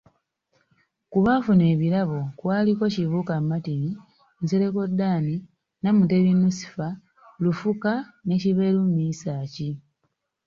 Ku 1.11 1.17
baafuna 1.25 1.63
ebirabo 1.73 2.19
kwaliko; 2.39 2.83
Kibuuka 2.93 3.33
Martin, 3.49 3.83
Nsereko 4.41 4.81
Dan, 4.99 5.25
Namutebi 5.81 6.31
Nusifa, 6.39 6.87
Lufuka 7.43 7.93
ne 8.25 8.35
Kiberu 8.41 8.81
Misaaki. 8.95 9.69